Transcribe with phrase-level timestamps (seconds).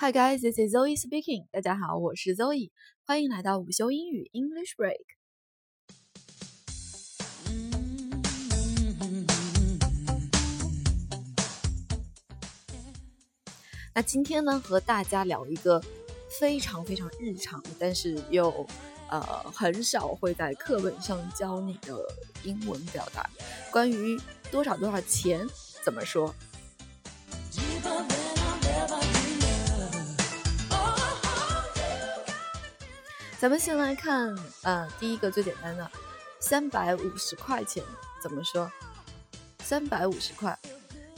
[0.00, 1.48] Hi guys, this is Zoe speaking.
[1.50, 2.70] 大家好，我是 Zoe，
[3.04, 5.00] 欢迎来到午休英语 English Break。
[13.92, 15.82] 那今天呢，和大家聊一个
[16.38, 18.64] 非常非常日常，但是又
[19.10, 19.20] 呃
[19.50, 21.98] 很少会在课本上教你的
[22.44, 23.28] 英文表达，
[23.72, 24.16] 关于
[24.52, 25.44] 多少多少钱
[25.84, 26.32] 怎么说。
[33.40, 35.88] 咱们先来看，呃，第一个最简单的，
[36.40, 37.84] 三百五十块钱
[38.20, 38.68] 怎么说？
[39.60, 40.58] 三百五十块，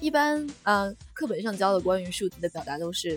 [0.00, 3.16] 一般呃，课本上教的关于数字的表达都是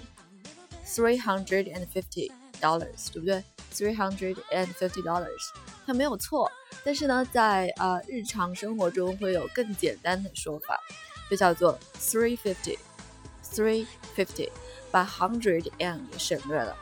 [0.86, 3.44] three hundred and fifty dollars，对不对
[3.74, 5.50] ？three hundred and fifty dollars，
[5.88, 6.52] 它没有错。
[6.84, 10.80] 但是呢，在呃日常生活中会有更简单的说法，
[11.28, 14.52] 就叫做 three fifty，three fifty，
[14.92, 16.78] 把 hundred and 省略了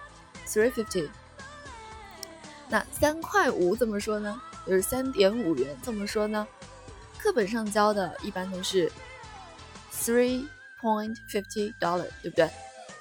[0.45, 1.09] ，three fifty。
[2.69, 4.41] 那三块五怎么说呢？
[4.65, 6.47] 就是三点五元怎么说呢？
[7.17, 8.91] 课本上教的一般都是
[9.91, 10.47] three
[10.79, 12.49] point fifty dollar，对不对？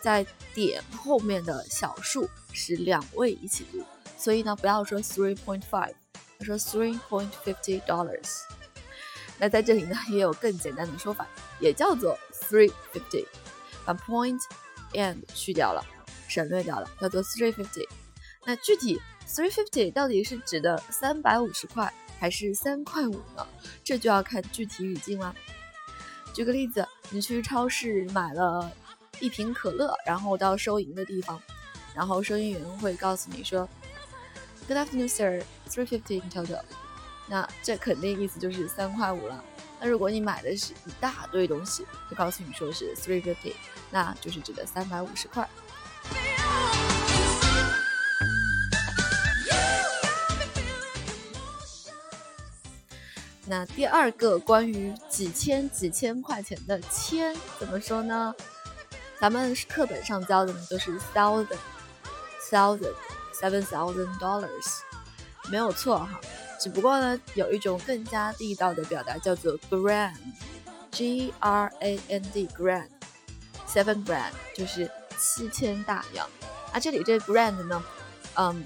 [0.01, 3.85] 在点后面的小数是两位一起读，
[4.17, 5.93] 所以呢，不要说 three point five，
[6.39, 8.41] 要说 three point fifty dollars。
[9.39, 11.27] 那在这里呢，也有更简单的说法，
[11.61, 13.27] 也叫做 three fifty，
[13.85, 14.41] 把 point
[14.95, 15.85] and 去掉了，
[16.27, 17.87] 省略掉了，叫做 three fifty。
[18.49, 23.47] 那具体 three fifty 到底是指的三百五十块还是三块五呢？
[23.85, 25.35] 这就要看具体语境了。
[26.33, 28.73] 举个例子，你去超市买了
[29.21, 31.39] 一瓶可乐，然后到收银的地方，
[31.95, 33.69] 然后收银员会告诉你说
[34.67, 35.45] ，Good afternoon, sir.
[35.69, 36.63] Three fifty in total.
[37.27, 39.45] 那这肯定意思就是三块五了。
[39.79, 43.53] 那如果你买的是一大堆东西，就告诉你说是 three fifty，
[43.91, 45.47] 那就是指的三百五十块。
[53.49, 58.35] 那第二个关于几千几千块钱的千怎么说呢？
[59.19, 61.57] 咱们课本上教的呢都是 thousand
[62.51, 62.95] thousand
[63.35, 64.81] seven thousand dollars，
[65.51, 66.21] 没有错哈。
[66.61, 72.89] 只不过呢，有一种更加地道的表达叫做 grand，g r a n d grand
[73.67, 76.29] seven grand 就是七千大洋。
[76.73, 77.83] 啊，这里这 grand 呢，
[78.35, 78.63] 嗯，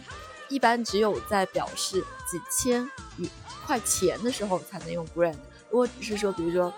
[0.48, 3.28] 一般只有在表示几千与
[3.65, 5.37] 块钱的时候才能用 grand，
[5.71, 6.73] 如果只是说，比如说，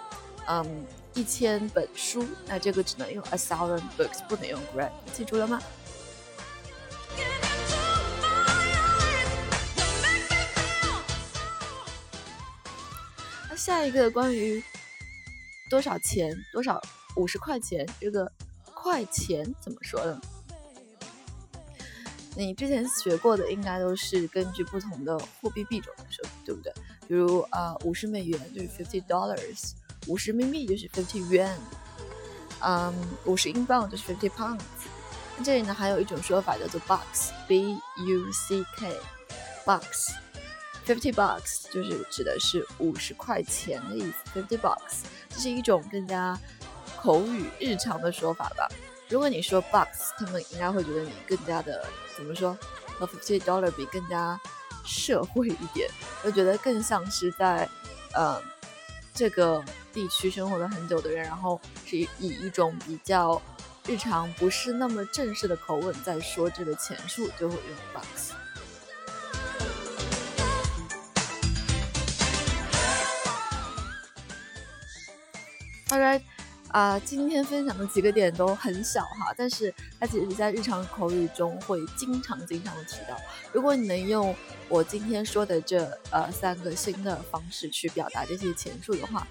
[0.46, 5.60] 嗯，一千本书，那这个只能用 a thousand books，不能用 grand，记住了吗？
[13.48, 14.62] 那下一个关于
[15.70, 16.80] 多少钱，多少
[17.16, 18.30] 五十块钱，这个
[18.74, 20.20] 块钱怎么说呢？
[22.36, 26.72] 你之前学过的应该都是根据不同的货币币种来说，对不对？
[27.06, 29.72] 比如啊，五十美元就是 fifty dollars，
[30.08, 31.54] 五十人民币就是 fifty yuan，
[32.60, 32.92] 嗯，
[33.24, 34.60] 五十英镑就是 fifty pounds。
[35.44, 46.38] 这里呢，还有一种说法叫做 bucks，b u c k，bucks，fifty bucks 就是指的是五十块钱的意思，fifty bucks，这是一种更加
[46.96, 48.68] 口语日常的说法吧。
[49.08, 52.56] 如果你说 bucks，他们应该会觉得你更加的怎么说？
[52.98, 54.40] 和 fifty dollar 比更加
[54.84, 55.90] 社会一点，
[56.22, 57.68] 会觉得更像是在
[58.12, 58.40] 呃
[59.12, 59.62] 这个
[59.92, 63.40] 地区生活了很久的人，然后是以一种比较
[63.86, 68.30] 日常、不是那么正式的口吻在说这个钱数，就会用 bucks。
[75.90, 76.20] All
[76.74, 83.16] 啊，今天分享的几个点都很小哈，但是它其实在日常口语中会经常经常的提到。
[83.52, 84.34] 如果你能用
[84.68, 89.24] 我今天说的这呃三个新的方式去表达这些钱数的话，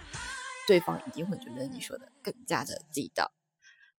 [0.66, 3.34] 对方一定会觉得你说的更加的地道。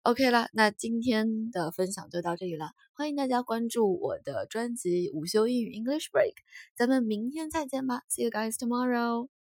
[0.04, 6.32] OK 了，那今天的分享就到这里了，欢迎大家关注我的专辑午休英语 English Break，
[6.74, 9.33] 咱们明天再见吧，See you guys tomorrow。